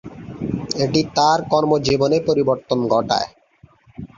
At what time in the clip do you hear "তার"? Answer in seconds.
1.17-1.39